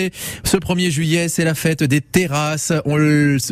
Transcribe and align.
s'animer. 0.00 0.12
Ce 0.44 0.56
1er 0.56 0.90
juillet, 0.90 1.28
c'est 1.28 1.44
la 1.44 1.54
fête 1.54 1.82
des 1.82 2.00
terrasses. 2.00 2.72
On, 2.84 2.98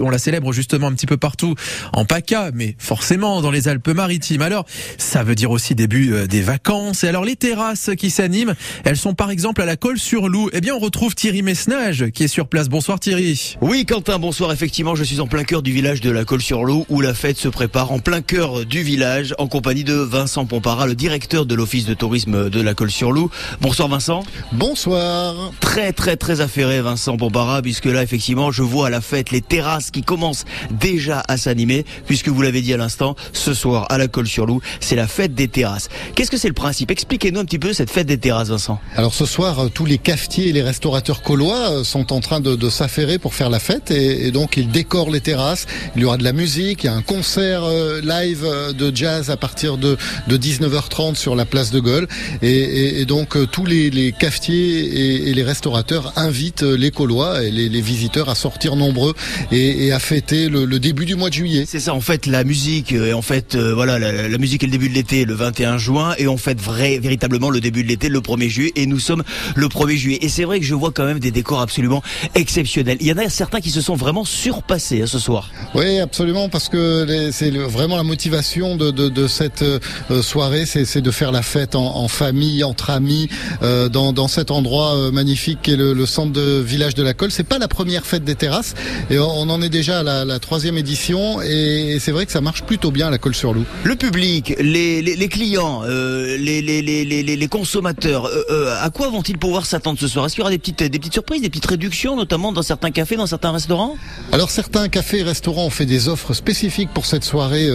on, 0.00 0.10
la 0.10 0.18
célèbre 0.18 0.52
justement 0.52 0.88
un 0.88 0.92
petit 0.92 1.06
peu 1.06 1.16
partout 1.16 1.54
en 1.92 2.04
PACA, 2.04 2.50
mais 2.54 2.74
forcément 2.78 3.40
dans 3.40 3.50
les 3.50 3.68
Alpes-Maritimes. 3.68 4.42
Alors, 4.42 4.66
ça 4.96 5.22
veut 5.22 5.34
dire 5.34 5.50
aussi 5.50 5.74
début 5.74 6.12
euh, 6.12 6.26
des 6.26 6.40
vacances. 6.40 7.04
Et 7.04 7.08
alors, 7.08 7.24
les 7.24 7.36
terrasses 7.36 7.90
qui 7.96 8.10
s'animent, 8.10 8.54
elles 8.84 8.96
sont 8.96 9.14
par 9.14 9.30
exemple 9.30 9.62
à 9.62 9.66
la 9.66 9.76
Colle-sur-Loup. 9.76 10.50
Eh 10.52 10.60
bien, 10.60 10.74
on 10.74 10.78
retrouve 10.78 11.14
Thierry 11.14 11.42
Messnage 11.42 12.10
qui 12.10 12.24
est 12.24 12.28
sur 12.28 12.48
place. 12.48 12.68
Bonsoir 12.68 13.00
Thierry. 13.00 13.56
Oui, 13.60 13.84
Quentin, 13.86 14.18
bonsoir. 14.18 14.52
Effectivement, 14.52 14.94
je 14.94 15.04
suis 15.04 15.20
en 15.20 15.26
plein 15.26 15.44
cœur 15.44 15.62
du 15.62 15.72
village 15.72 16.00
de 16.00 16.10
la 16.10 16.24
Colle-sur-Loup 16.24 16.86
où 16.88 17.00
la 17.00 17.14
fête 17.14 17.38
se 17.38 17.48
prépare 17.48 17.92
en 17.92 17.98
plein 17.98 18.22
cœur 18.22 18.64
du 18.64 18.82
village 18.82 19.34
en 19.38 19.46
compagnie 19.48 19.84
de 19.84 19.94
Vincent 19.94 20.46
Pompara, 20.46 20.86
le 20.86 20.94
directeur 20.94 21.46
de 21.46 21.54
l'office 21.54 21.84
de 21.84 21.94
tourisme 21.94 22.50
de 22.50 22.60
la 22.60 22.74
Colle-sur-Loup. 22.74 23.30
Bonsoir 23.60 23.88
Vincent. 23.88 24.22
Bonsoir. 24.52 25.52
Très 25.60 25.92
très 25.92 26.16
très 26.16 26.37
affairé 26.40 26.80
Vincent 26.80 27.16
Pompara 27.16 27.62
puisque 27.62 27.86
là 27.86 28.02
effectivement 28.02 28.50
je 28.50 28.62
vois 28.62 28.88
à 28.88 28.90
la 28.90 29.00
fête 29.00 29.30
les 29.30 29.40
terrasses 29.40 29.90
qui 29.90 30.02
commencent 30.02 30.44
déjà 30.70 31.22
à 31.28 31.36
s'animer 31.36 31.84
puisque 32.06 32.28
vous 32.28 32.42
l'avez 32.42 32.62
dit 32.62 32.72
à 32.72 32.76
l'instant, 32.76 33.16
ce 33.32 33.54
soir 33.54 33.86
à 33.90 33.98
la 33.98 34.08
Colle-sur-Loup, 34.08 34.60
c'est 34.80 34.96
la 34.96 35.06
fête 35.06 35.34
des 35.34 35.48
terrasses. 35.48 35.88
Qu'est-ce 36.14 36.30
que 36.30 36.36
c'est 36.36 36.48
le 36.48 36.54
principe? 36.54 36.90
Expliquez-nous 36.90 37.40
un 37.40 37.44
petit 37.44 37.58
peu 37.58 37.72
cette 37.72 37.90
fête 37.90 38.06
des 38.06 38.18
terrasses 38.18 38.48
Vincent. 38.48 38.80
Alors 38.96 39.14
ce 39.14 39.26
soir, 39.26 39.58
euh, 39.58 39.68
tous 39.68 39.84
les 39.84 39.98
cafetiers 39.98 40.48
et 40.48 40.52
les 40.52 40.62
restaurateurs 40.62 41.22
colois 41.22 41.70
euh, 41.70 41.84
sont 41.84 42.12
en 42.12 42.20
train 42.20 42.40
de, 42.40 42.68
s'affairer 42.68 43.18
pour 43.18 43.34
faire 43.34 43.50
la 43.50 43.60
fête 43.60 43.90
et, 43.90 44.30
donc 44.30 44.56
ils 44.56 44.70
décorent 44.70 45.10
les 45.10 45.20
terrasses. 45.20 45.66
Il 45.96 46.02
y 46.02 46.04
aura 46.04 46.16
de 46.16 46.24
la 46.24 46.32
musique, 46.32 46.84
il 46.84 46.86
y 46.86 46.90
a 46.90 46.94
un 46.94 47.02
concert 47.02 47.64
euh, 47.64 48.00
live 48.00 48.46
de 48.76 48.94
jazz 48.94 49.30
à 49.30 49.36
partir 49.36 49.78
de, 49.78 49.96
de 50.26 50.36
19h30 50.36 51.14
sur 51.14 51.34
la 51.34 51.44
place 51.44 51.70
de 51.70 51.80
Gaulle 51.80 52.08
et, 52.42 53.04
donc 53.06 53.36
tous 53.50 53.64
les 53.64 54.12
cafetiers 54.18 55.28
et, 55.28 55.34
les 55.34 55.42
restaurateurs 55.42 56.12
invitent 56.28 56.62
les 56.62 56.90
colois 56.90 57.42
et 57.42 57.50
les, 57.50 57.68
les 57.68 57.80
visiteurs 57.80 58.28
à 58.28 58.34
sortir 58.34 58.76
nombreux 58.76 59.14
et, 59.50 59.92
à 59.92 59.98
fêter 59.98 60.48
le, 60.48 60.64
le, 60.64 60.78
début 60.78 61.06
du 61.06 61.14
mois 61.14 61.30
de 61.30 61.34
juillet. 61.34 61.64
C'est 61.66 61.80
ça, 61.80 61.94
en 61.94 62.00
fait 62.00 62.26
la 62.26 62.44
musique, 62.44 62.92
et 62.92 63.12
en 63.12 63.22
fait 63.22 63.56
voilà 63.56 63.98
la, 63.98 64.28
la, 64.28 64.38
musique 64.38 64.62
est 64.62 64.66
le 64.66 64.72
début 64.72 64.88
de 64.88 64.94
l'été 64.94 65.24
le 65.24 65.34
21 65.34 65.78
juin 65.78 66.14
et 66.18 66.28
on 66.28 66.36
fête 66.36 66.60
vrai 66.60 66.98
véritablement 66.98 67.50
le 67.50 67.60
début 67.60 67.82
de 67.82 67.88
l'été 67.88 68.08
le 68.08 68.20
1er 68.20 68.48
juillet 68.48 68.72
et 68.76 68.86
nous 68.86 68.98
sommes 68.98 69.22
le 69.56 69.66
1er 69.66 69.96
juillet. 69.96 70.18
Et 70.22 70.28
c'est 70.28 70.44
vrai 70.44 70.60
que 70.60 70.66
je 70.66 70.74
vois 70.74 70.92
quand 70.92 71.04
même 71.04 71.18
des 71.18 71.30
décors 71.30 71.60
absolument 71.60 72.02
exceptionnels. 72.34 72.98
Il 73.00 73.06
y 73.06 73.12
en 73.12 73.18
a 73.18 73.28
certains 73.28 73.60
qui 73.60 73.70
se 73.70 73.80
sont 73.80 73.96
vraiment 73.96 74.24
surpassés 74.24 75.02
hein, 75.02 75.06
ce 75.06 75.18
soir. 75.18 75.50
Oui, 75.74 75.98
absolument, 75.98 76.48
parce 76.48 76.68
que 76.68 77.30
c'est 77.32 77.50
vraiment 77.50 77.96
la 77.96 78.02
motivation 78.02 78.76
de, 78.76 78.90
de, 78.90 79.08
de 79.08 79.26
cette 79.26 79.62
euh, 79.62 80.22
soirée, 80.22 80.66
c'est 80.66 81.00
de 81.00 81.10
faire 81.10 81.32
la 81.32 81.42
fête 81.42 81.74
en, 81.74 81.96
en 81.96 82.08
famille, 82.08 82.64
entre 82.64 82.90
amis, 82.90 83.28
euh, 83.62 83.88
dans, 83.88 84.12
dans, 84.12 84.28
cet 84.28 84.50
endroit 84.50 84.96
euh, 84.96 85.10
magnifique 85.10 85.62
qui 85.62 85.72
est 85.72 85.76
le, 85.76 85.92
le, 85.92 86.06
centre 86.18 86.32
de 86.32 86.58
village 86.58 86.96
de 86.96 87.04
la 87.04 87.14
Colle. 87.14 87.30
C'est 87.30 87.44
pas 87.44 87.60
la 87.60 87.68
première 87.68 88.04
fête 88.04 88.24
des 88.24 88.34
terrasses, 88.34 88.74
et 89.08 89.20
on 89.20 89.48
en 89.50 89.62
est 89.62 89.68
déjà 89.68 90.00
à 90.00 90.02
la, 90.02 90.24
la 90.24 90.40
troisième 90.40 90.76
édition, 90.76 91.40
et 91.42 91.98
c'est 92.00 92.10
vrai 92.10 92.26
que 92.26 92.32
ça 92.32 92.40
marche 92.40 92.64
plutôt 92.64 92.90
bien 92.90 93.06
à 93.06 93.10
la 93.10 93.18
Colle-sur-Loup. 93.18 93.64
Le 93.84 93.94
public, 93.94 94.56
les, 94.58 95.00
les, 95.00 95.14
les 95.14 95.28
clients, 95.28 95.82
euh, 95.84 96.36
les, 96.36 97.48
consommateurs, 97.48 98.26
euh, 98.26 98.42
euh, 98.50 98.84
à 98.84 98.90
quoi 98.90 99.10
vont-ils 99.10 99.38
pouvoir 99.38 99.64
s'attendre 99.64 99.96
ce 100.00 100.08
soir? 100.08 100.26
Est-ce 100.26 100.34
qu'il 100.34 100.42
y 100.42 100.42
aura 100.42 100.50
des 100.50 100.58
petites, 100.58 100.82
des 100.82 100.98
petites 100.98 101.12
surprises, 101.12 101.40
des 101.40 101.50
petites 101.50 101.66
réductions, 101.66 102.16
notamment 102.16 102.50
dans 102.50 102.62
certains 102.62 102.90
cafés, 102.90 103.14
dans 103.14 103.28
certains 103.28 103.52
restaurants? 103.52 103.94
Alors 104.32 104.50
certains 104.50 104.88
cafés 104.88 105.20
et 105.20 105.22
restaurants 105.22 105.66
ont 105.66 105.70
fait 105.70 105.86
des 105.86 106.08
offres 106.08 106.34
spécifiques 106.34 106.90
pour 106.92 107.06
cette 107.06 107.22
soirée 107.22 107.68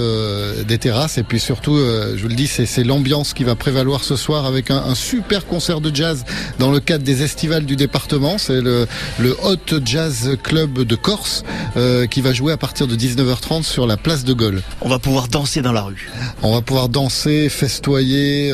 des 0.68 0.78
terrasses, 0.80 1.18
et 1.18 1.24
puis 1.24 1.40
surtout, 1.40 1.78
je 1.78 2.22
vous 2.22 2.28
le 2.28 2.36
dis, 2.36 2.48
c'est 2.48 2.84
l'ambiance 2.84 3.34
qui 3.34 3.46
va 3.46 3.56
prévaloir 3.56 4.04
ce 4.04 4.18
soir 4.18 4.46
avec 4.46 4.70
un, 4.70 4.84
un, 4.84 4.96
super 4.96 5.48
concert 5.48 5.80
de 5.80 5.96
jazz 5.96 6.26
dans 6.60 6.72
le 6.72 6.82
cadre 6.82 7.06
des 7.06 7.24
estivales 7.24 7.66
du 7.66 7.78
département. 7.78 8.33
C'est 8.38 8.62
le, 8.62 8.88
le 9.20 9.36
Hot 9.44 9.80
Jazz 9.86 10.38
Club 10.42 10.80
de 10.84 10.96
Corse 10.96 11.44
euh, 11.78 12.08
qui 12.08 12.22
va 12.22 12.34
jouer 12.34 12.54
à 12.54 12.58
partir 12.58 12.88
de 12.88 12.96
19h30 12.96 13.64
sur 13.64 13.88
la 13.88 13.98
place 13.98 14.24
de 14.24 14.34
Gaulle. 14.34 14.62
On 14.82 14.90
va 14.90 15.00
pouvoir 15.00 15.28
danser 15.28 15.62
dans 15.62 15.72
la 15.72 15.82
rue. 15.82 16.12
On 16.42 16.54
va 16.54 16.62
pouvoir 16.62 16.90
danser, 16.90 17.50
festoyer 17.50 18.52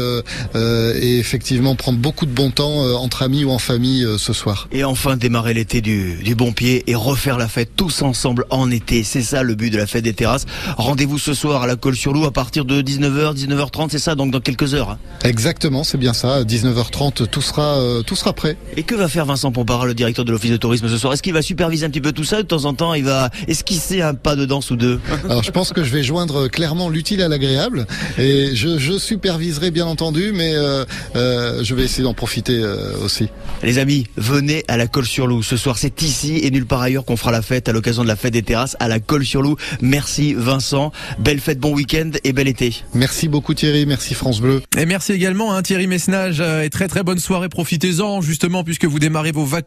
et 0.56 1.20
effectivement 1.20 1.76
prendre 1.76 2.00
beaucoup 2.00 2.26
de 2.26 2.31
bon 2.31 2.52
temps 2.52 2.80
entre 3.00 3.24
amis 3.24 3.44
ou 3.44 3.52
en 3.52 3.59
famille 3.59 4.08
ce 4.18 4.34
soir. 4.34 4.68
Et 4.72 4.84
enfin 4.84 5.18
démarrer 5.18 5.53
l'été 5.53 5.82
du, 5.82 6.16
du 6.24 6.36
bon 6.36 6.52
pied 6.52 6.84
et 6.88 6.96
refaire 6.96 7.38
la 7.38 7.48
fête 7.48 7.72
tous 7.76 8.02
ensemble 8.02 8.46
en 8.50 8.70
été. 8.72 9.03
C'est 9.03 9.22
ça 9.22 9.44
le 9.44 9.56
but 9.56 9.70
de 9.70 9.78
la 9.78 9.88
fête 9.88 10.03
des 10.03 10.14
terrasses. 10.14 10.46
Rendez-vous 10.78 11.18
ce 11.18 11.34
soir 11.34 11.64
à 11.64 11.68
la 11.68 11.76
Colle-sur-Loup 11.76 12.26
à 12.26 12.32
partir 12.32 12.66
de 12.66 12.82
19h, 12.82 13.36
19h30, 13.36 13.90
c'est 13.92 14.00
ça, 14.00 14.16
donc 14.16 14.32
dans 14.32 14.40
quelques 14.40 14.74
heures. 14.74 14.92
Hein? 14.92 14.98
Exactement, 15.24 15.84
c'est 15.84 15.98
bien 15.98 16.14
ça. 16.14 16.44
19h30, 16.44 17.28
tout 17.28 17.42
sera, 17.42 17.78
euh, 17.78 18.02
tout 18.02 18.16
sera 18.16 18.34
prêt. 18.34 18.58
Et 18.78 18.84
que 18.84 18.96
va 18.96 19.08
faire 19.08 19.26
Vincent 19.26 19.52
Le 19.69 19.94
directeur 19.94 20.25
de 20.25 20.31
l'office 20.31 20.50
de 20.50 20.57
tourisme 20.57 20.90
ce 20.90 20.97
soir 20.97 21.13
Est-ce 21.13 21.22
qu'il 21.22 21.34
va 21.34 21.44
superviser 21.44 21.85
un 21.85 21.91
petit 21.91 22.02
peu 22.02 22.12
tout 22.12 22.24
ça 22.24 22.38
De 22.38 22.47
temps 22.47 22.66
en 22.66 22.74
temps, 22.74 22.96
il 22.96 23.03
va 23.03 23.30
esquisser 23.47 24.02
un 24.02 24.16
pas 24.16 24.35
de 24.35 24.46
danse 24.46 24.72
ou 24.72 24.75
deux? 24.75 25.00
Alors 25.30 25.44
je 25.44 25.52
pense 25.52 25.74
que 25.74 25.84
je 25.84 25.91
vais 25.91 26.02
joindre 26.02 26.47
clairement 26.47 26.90
l'utile 26.90 27.22
à 27.22 27.28
l'agréable 27.28 27.85
et 28.18 28.56
je, 28.56 28.79
je, 28.79 28.97
superviserai 28.97 29.69
bien 29.69 29.85
entendu, 29.85 30.31
mais 30.34 30.56
euh, 30.56 30.85
euh, 31.16 31.63
je 31.63 31.75
vais 31.75 31.84
essayer 31.84 32.03
d'en 32.03 32.16
profiter 32.16 32.58
euh, 32.58 32.97
aussi. 33.03 33.29
Les 33.62 33.78
amis, 33.78 34.08
venez 34.18 34.63
à 34.68 34.75
la 34.75 34.88
Colle-sur-Loup. 34.88 35.44
Ce 35.44 35.56
soir, 35.56 35.78
c'est 35.78 36.02
ici 36.02 36.40
et 36.41 36.50
nulle 36.50 36.66
part 36.66 36.81
ailleurs 36.81 37.06
qu'on 37.06 37.16
fera 37.16 37.31
la 37.31 37.44
fête 37.44 37.69
à 37.69 37.72
l'occasion 37.72 38.02
de 38.02 38.08
la 38.08 38.16
fête 38.16 38.34
des 38.34 38.41
terrasses 38.41 38.75
à 38.79 38.88
la 38.88 39.00
Colle-sur-Loup. 39.00 39.56
Merci 39.81 40.34
Vincent. 40.34 40.91
Belle 41.19 41.40
fête, 41.40 41.59
bon 41.59 41.75
week-end 41.75 42.09
et 42.24 42.34
bel 42.34 42.47
été. 42.47 42.74
Merci 42.96 43.28
beaucoup 43.28 43.53
Thierry, 43.53 43.85
merci 43.85 44.16
France 44.16 44.41
Bleu. 44.41 44.63
Et 44.75 44.88
merci 44.88 45.13
également 45.13 45.53
hein, 45.53 45.62
Thierry 45.62 45.85
Messnage 45.85 46.41
et 46.41 46.72
très 46.72 46.88
très 46.88 47.03
bonne 47.03 47.19
soirée. 47.19 47.50
Profitez-en 47.50 48.22
justement 48.22 48.63
puisque 48.63 48.85
vous 48.85 48.97
démarrez 48.97 49.31
vos 49.31 49.46
vacances. 49.46 49.59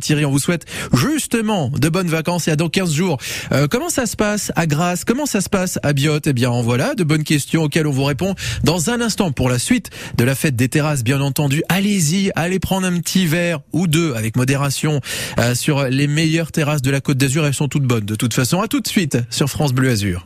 Thierry, 0.00 0.24
on 0.24 0.30
vous 0.30 0.38
souhaite 0.38 0.64
justement 0.92 1.70
de 1.70 1.88
bonnes 1.88 2.08
vacances 2.08 2.48
et 2.48 2.50
à 2.50 2.56
dans 2.56 2.68
15 2.68 2.92
jours. 2.92 3.18
Euh, 3.52 3.66
comment 3.68 3.88
ça 3.88 4.06
se 4.06 4.16
passe 4.16 4.52
à 4.56 4.66
Grasse? 4.66 5.04
Comment 5.04 5.26
ça 5.26 5.40
se 5.40 5.48
passe 5.48 5.78
à 5.82 5.92
Biot 5.92 6.20
Eh 6.26 6.32
bien 6.32 6.50
voilà, 6.62 6.94
de 6.94 7.04
bonnes 7.04 7.24
questions 7.24 7.64
auxquelles 7.64 7.86
on 7.86 7.92
vous 7.92 8.04
répond 8.04 8.34
dans 8.64 8.90
un 8.90 9.00
instant 9.00 9.32
pour 9.32 9.48
la 9.48 9.58
suite 9.58 9.90
de 10.16 10.24
la 10.24 10.34
fête 10.34 10.56
des 10.56 10.68
terrasses 10.68 11.04
bien 11.04 11.20
entendu. 11.20 11.62
Allez-y, 11.68 12.30
allez 12.34 12.58
prendre 12.58 12.86
un 12.86 12.98
petit 12.98 13.26
verre 13.26 13.60
ou 13.72 13.86
deux 13.86 14.14
avec 14.14 14.36
modération 14.36 15.00
euh, 15.38 15.54
sur 15.54 15.84
les 15.84 16.06
meilleures 16.06 16.52
terrasses 16.52 16.82
de 16.82 16.90
la 16.90 17.00
Côte 17.00 17.18
d'Azur. 17.18 17.46
Elles 17.46 17.54
sont 17.54 17.68
toutes 17.68 17.84
bonnes 17.84 18.04
de 18.04 18.14
toute 18.14 18.34
façon. 18.34 18.60
À 18.60 18.68
tout 18.68 18.80
de 18.80 18.88
suite 18.88 19.18
sur 19.30 19.48
France 19.48 19.72
Bleu 19.72 19.90
Azur. 19.90 20.24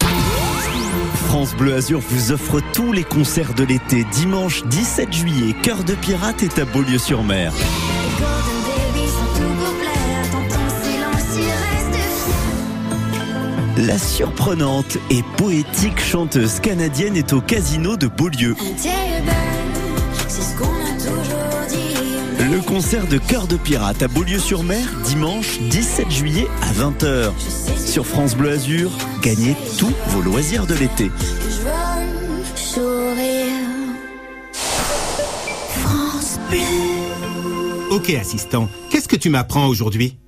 France 1.26 1.54
Bleu 1.54 1.74
Azur 1.74 2.00
vous 2.00 2.32
offre 2.32 2.60
tous 2.72 2.92
les 2.92 3.04
concerts 3.04 3.54
de 3.54 3.64
l'été. 3.64 4.04
Dimanche 4.12 4.64
17 4.64 5.12
juillet, 5.12 5.54
Cœur 5.62 5.84
de 5.84 5.94
Pirate 5.94 6.42
est 6.42 6.58
à 6.58 6.64
Beaulieu-sur-Mer. 6.64 7.52
La 13.86 13.96
surprenante 13.96 14.98
et 15.08 15.22
poétique 15.38 16.00
chanteuse 16.00 16.60
canadienne 16.60 17.16
est 17.16 17.32
au 17.32 17.40
casino 17.40 17.96
de 17.96 18.08
Beaulieu. 18.08 18.54
Le 22.38 22.60
concert 22.60 23.06
de 23.06 23.16
Cœur 23.16 23.46
de 23.46 23.56
Pirate 23.56 24.02
à 24.02 24.08
Beaulieu-sur-Mer, 24.08 24.84
dimanche 25.06 25.60
17 25.60 26.10
juillet 26.10 26.46
à 26.60 26.72
20h. 26.72 27.30
Sur 27.78 28.06
France 28.06 28.36
Bleu 28.36 28.50
Azur, 28.50 28.90
gagnez 29.22 29.56
tous 29.78 29.92
vos 30.08 30.20
loisirs 30.20 30.66
de 30.66 30.74
l'été. 30.74 31.10
Ok 37.90 38.10
assistant, 38.10 38.68
qu'est-ce 38.90 39.08
que 39.08 39.16
tu 39.16 39.30
m'apprends 39.30 39.66
aujourd'hui? 39.66 40.18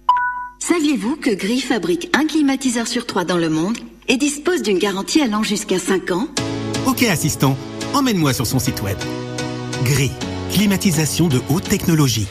Saviez-vous 0.65 1.17
que 1.17 1.35
Gris 1.35 1.61
fabrique 1.61 2.09
un 2.17 2.25
climatiseur 2.25 2.87
sur 2.87 3.05
trois 3.05 3.25
dans 3.25 3.37
le 3.37 3.49
monde 3.49 3.77
et 4.07 4.17
dispose 4.17 4.63
d'une 4.63 4.79
garantie 4.79 5.21
allant 5.21 5.43
jusqu'à 5.43 5.81
5 5.81 6.13
ans 6.13 6.29
Ok 6.87 7.03
assistant, 7.03 7.57
emmène-moi 7.95 8.33
sur 8.33 8.47
son 8.47 8.61
site 8.61 8.81
web. 8.81 8.97
Gris, 9.83 10.13
climatisation 10.53 11.27
de 11.27 11.41
haute 11.49 11.69
technologie. 11.69 12.29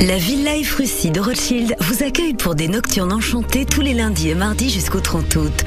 La 0.00 0.16
Villa 0.16 0.56
Efrussi 0.56 1.12
de 1.12 1.20
Rothschild 1.20 1.76
vous 1.78 2.02
accueille 2.02 2.34
pour 2.34 2.56
des 2.56 2.66
nocturnes 2.66 3.12
enchantées 3.12 3.66
tous 3.66 3.82
les 3.82 3.94
lundis 3.94 4.30
et 4.30 4.34
mardis 4.34 4.68
jusqu'au 4.68 4.98
30 4.98 5.36
août. 5.36 5.64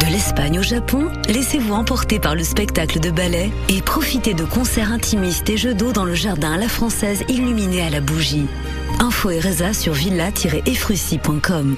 De 0.00 0.06
l'Espagne 0.06 0.60
au 0.60 0.62
Japon, 0.62 1.10
laissez-vous 1.28 1.74
emporter 1.74 2.18
par 2.18 2.34
le 2.34 2.42
spectacle 2.42 3.00
de 3.00 3.10
ballet 3.10 3.50
et 3.68 3.82
profitez 3.82 4.32
de 4.32 4.44
concerts 4.46 4.92
intimistes 4.92 5.50
et 5.50 5.58
jeux 5.58 5.74
d'eau 5.74 5.92
dans 5.92 6.06
le 6.06 6.14
jardin 6.14 6.52
à 6.52 6.56
la 6.56 6.68
française 6.68 7.22
illuminé 7.28 7.82
à 7.82 7.90
la 7.90 8.00
bougie. 8.00 8.46
Info 9.00 9.30
et 9.30 9.38
résa 9.38 9.72
sur 9.72 9.92
villa-efrussi.com. 9.92 11.76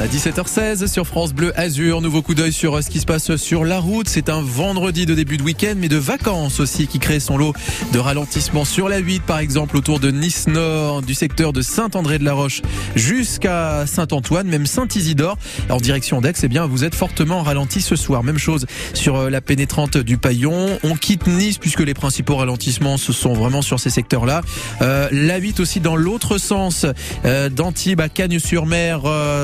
À 0.00 0.06
17h16 0.06 0.86
sur 0.86 1.06
France 1.06 1.34
Bleu 1.34 1.52
Azur, 1.60 2.00
nouveau 2.00 2.22
coup 2.22 2.34
d'œil 2.34 2.54
sur 2.54 2.74
euh, 2.74 2.80
ce 2.80 2.88
qui 2.88 3.00
se 3.00 3.04
passe 3.04 3.36
sur 3.36 3.66
la 3.66 3.78
route. 3.78 4.08
C'est 4.08 4.30
un 4.30 4.40
vendredi 4.40 5.04
de 5.04 5.14
début 5.14 5.36
de 5.36 5.42
week-end, 5.42 5.74
mais 5.76 5.90
de 5.90 5.98
vacances 5.98 6.58
aussi 6.58 6.86
qui 6.86 6.98
crée 6.98 7.20
son 7.20 7.36
lot 7.36 7.52
de 7.92 7.98
ralentissement 7.98 8.64
sur 8.64 8.88
la 8.88 8.96
8, 8.96 9.22
par 9.24 9.40
exemple 9.40 9.76
autour 9.76 10.00
de 10.00 10.10
Nice 10.10 10.46
Nord, 10.46 11.02
du 11.02 11.12
secteur 11.12 11.52
de 11.52 11.60
Saint-André-de-la-Roche 11.60 12.62
jusqu'à 12.96 13.84
Saint-Antoine, 13.86 14.48
même 14.48 14.64
Saint-Isidore. 14.64 15.36
En 15.68 15.76
direction 15.76 16.22
d'Aix, 16.22 16.32
eh 16.42 16.48
bien, 16.48 16.64
vous 16.64 16.84
êtes 16.84 16.94
fortement 16.94 17.42
ralenti 17.42 17.82
ce 17.82 17.94
soir. 17.94 18.24
Même 18.24 18.38
chose 18.38 18.64
sur 18.94 19.16
euh, 19.16 19.28
la 19.28 19.42
pénétrante 19.42 19.98
du 19.98 20.16
Paillon. 20.16 20.78
On 20.82 20.94
quitte 20.94 21.26
Nice 21.26 21.58
puisque 21.58 21.80
les 21.80 21.92
principaux 21.92 22.36
ralentissements 22.36 22.96
se 22.96 23.12
sont 23.12 23.34
vraiment 23.34 23.60
sur 23.60 23.78
ces 23.78 23.90
secteurs-là. 23.90 24.40
Euh, 24.80 25.10
la 25.12 25.36
8 25.36 25.60
aussi 25.60 25.78
dans 25.78 25.96
l'autre 25.96 26.38
sens, 26.38 26.86
euh, 27.26 27.50
d'Antibes 27.50 28.00
à 28.00 28.08
Cagnes-sur-Mer 28.08 29.02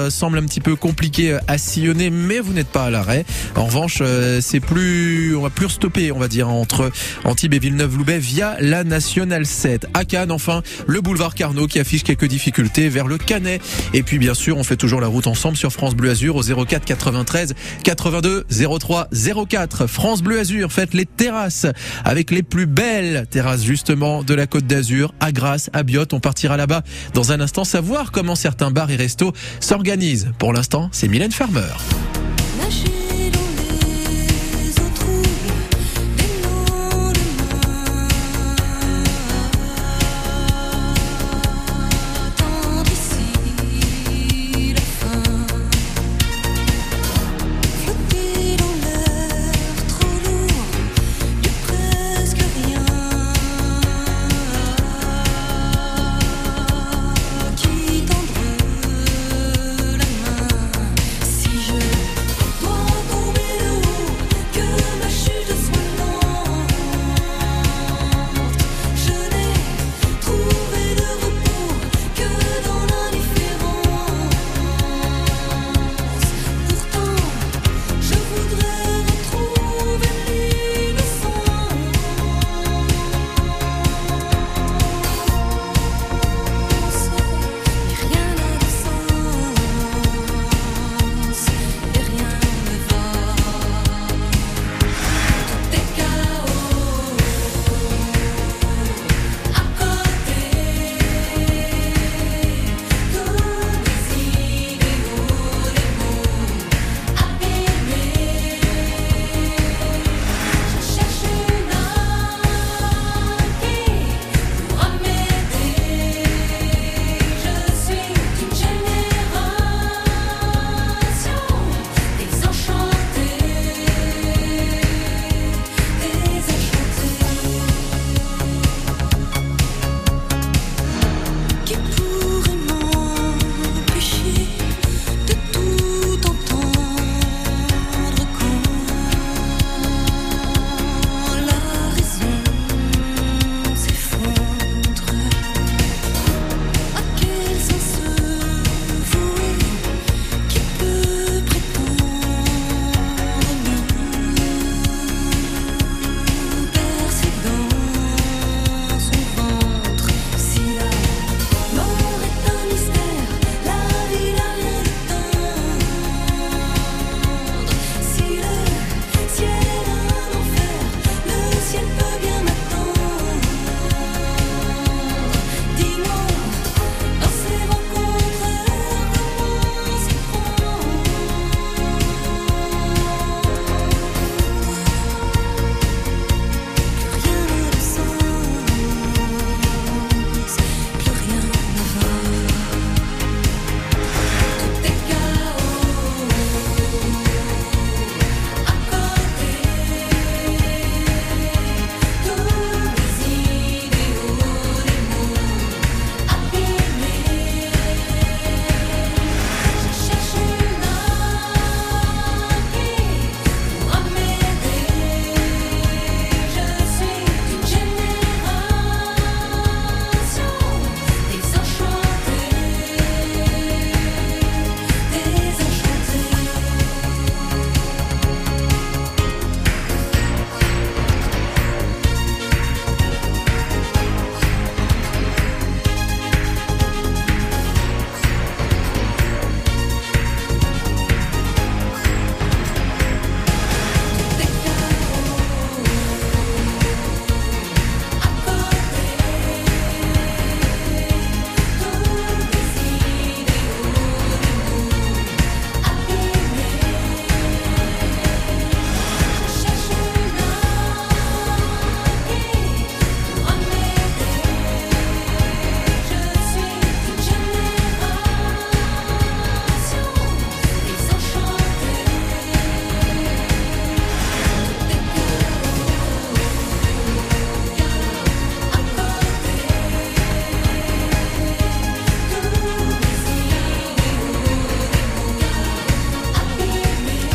semble 0.08 0.45
petit 0.46 0.60
peu 0.60 0.76
compliqué 0.76 1.32
euh, 1.32 1.38
à 1.46 1.58
sillonner, 1.58 2.10
mais 2.10 2.38
vous 2.40 2.52
n'êtes 2.52 2.68
pas 2.68 2.84
à 2.84 2.90
l'arrêt. 2.90 3.24
En 3.54 3.66
revanche, 3.66 3.98
euh, 4.00 4.40
c'est 4.40 4.60
plus, 4.60 5.36
on 5.36 5.42
va 5.42 5.50
plus 5.50 5.68
stopper, 5.68 6.12
on 6.12 6.18
va 6.18 6.28
dire, 6.28 6.48
entre 6.48 6.90
Antibes 7.24 7.54
et 7.54 7.58
Villeneuve-Loubet 7.58 8.18
via 8.18 8.56
la 8.60 8.84
nationale 8.84 9.46
7. 9.46 9.86
À 9.94 10.04
Cannes, 10.04 10.30
enfin, 10.30 10.62
le 10.86 11.00
boulevard 11.00 11.34
Carnot 11.34 11.66
qui 11.66 11.78
affiche 11.78 12.04
quelques 12.04 12.26
difficultés 12.26 12.88
vers 12.88 13.06
le 13.06 13.18
Canet. 13.18 13.60
Et 13.92 14.02
puis, 14.02 14.18
bien 14.18 14.34
sûr, 14.34 14.56
on 14.56 14.64
fait 14.64 14.76
toujours 14.76 15.00
la 15.00 15.06
route 15.06 15.26
ensemble 15.26 15.56
sur 15.56 15.72
France 15.72 15.94
Bleu 15.94 16.10
Azur 16.10 16.36
au 16.36 16.42
04 16.42 16.84
93 16.84 17.54
82 17.82 18.46
03 18.80 19.08
04. 19.48 19.86
France 19.86 20.22
Bleu 20.22 20.38
Azur, 20.38 20.72
faites 20.72 20.94
les 20.94 21.06
terrasses 21.06 21.66
avec 22.04 22.30
les 22.30 22.42
plus 22.42 22.66
belles 22.66 23.26
terrasses 23.30 23.64
justement 23.64 24.22
de 24.22 24.34
la 24.34 24.46
Côte 24.46 24.66
d'Azur, 24.66 25.12
à 25.20 25.32
Grasse, 25.32 25.70
à 25.72 25.82
Biot. 25.82 26.06
On 26.12 26.20
partira 26.20 26.56
là-bas 26.56 26.82
dans 27.14 27.32
un 27.32 27.40
instant 27.40 27.64
savoir 27.64 28.12
comment 28.12 28.34
certains 28.34 28.70
bars 28.70 28.90
et 28.90 28.96
restos 28.96 29.32
s'organisent. 29.60 30.30
Pour 30.38 30.52
l'instant, 30.52 30.88
c'est 30.92 31.08
Mylène 31.08 31.32
Farmer. 31.32 31.72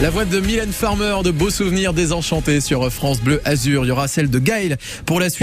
La 0.01 0.09
voix 0.09 0.25
de 0.25 0.39
Mylène 0.39 0.71
Farmer, 0.71 1.17
de 1.23 1.29
beaux 1.29 1.51
souvenirs 1.51 1.93
désenchantés 1.93 2.59
sur 2.59 2.91
France 2.91 3.21
Bleu 3.21 3.39
Azur. 3.45 3.85
Il 3.85 3.89
y 3.89 3.91
aura 3.91 4.07
celle 4.07 4.31
de 4.31 4.39
Gaël 4.39 4.77
pour 5.05 5.19
la 5.19 5.29
suite. 5.29 5.39